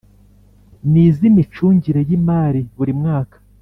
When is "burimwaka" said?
2.77-3.37